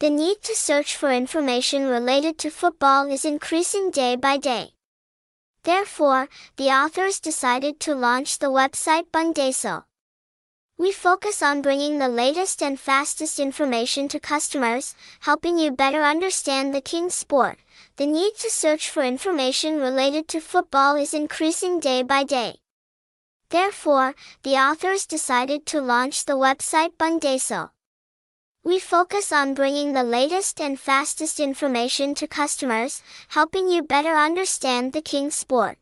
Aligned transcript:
The 0.00 0.10
need 0.10 0.42
to 0.42 0.54
search 0.54 0.94
for 0.94 1.10
information 1.10 1.88
related 1.88 2.38
to 2.38 2.50
football 2.50 3.10
is 3.10 3.24
increasing 3.24 3.90
day 3.90 4.14
by 4.14 4.36
day. 4.36 4.74
Therefore, 5.64 6.28
the 6.56 6.68
authors 6.68 7.18
decided 7.18 7.80
to 7.80 7.96
launch 7.96 8.38
the 8.38 8.46
website 8.46 9.10
Bongdaso. 9.10 9.82
We 10.78 10.92
focus 10.92 11.42
on 11.42 11.62
bringing 11.62 11.98
the 11.98 12.08
latest 12.08 12.62
and 12.62 12.78
fastest 12.78 13.40
information 13.40 14.06
to 14.10 14.20
customers, 14.20 14.94
helping 15.18 15.58
you 15.58 15.72
better 15.72 16.04
understand 16.04 16.72
the 16.72 16.80
king 16.80 17.10
sport. 17.10 17.58
The 17.96 18.06
need 18.06 18.36
to 18.36 18.50
search 18.50 18.88
for 18.88 19.02
information 19.02 19.80
related 19.80 20.28
to 20.28 20.40
football 20.40 20.94
is 20.94 21.12
increasing 21.12 21.80
day 21.80 22.04
by 22.04 22.22
day. 22.22 22.60
Therefore, 23.50 24.14
the 24.44 24.54
authors 24.54 25.06
decided 25.06 25.66
to 25.66 25.80
launch 25.80 26.24
the 26.24 26.34
website 26.34 26.96
Bongdaso. 26.96 27.70
We 28.68 28.78
focus 28.78 29.32
on 29.32 29.54
bringing 29.54 29.94
the 29.94 30.02
latest 30.02 30.60
and 30.60 30.78
fastest 30.78 31.40
information 31.40 32.14
to 32.16 32.26
customers, 32.26 33.02
helping 33.28 33.70
you 33.70 33.82
better 33.82 34.14
understand 34.14 34.92
the 34.92 35.00
king 35.00 35.30
sport. 35.30 35.78